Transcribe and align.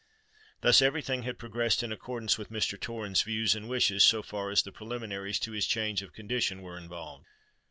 Thus 0.61 0.81
every 0.81 1.03
thing 1.03 1.21
had 1.21 1.37
progressed 1.37 1.83
in 1.83 1.91
accordance 1.91 2.35
with 2.35 2.49
Mr. 2.49 2.79
Torrens' 2.81 3.21
views 3.21 3.53
and 3.53 3.69
wishes, 3.69 4.03
so 4.03 4.23
far 4.23 4.49
as 4.49 4.63
the 4.63 4.71
preliminaries 4.71 5.37
to 5.41 5.51
his 5.51 5.67
change 5.67 6.01
of 6.01 6.11
condition 6.11 6.63
were 6.63 6.75
involved. 6.79 7.27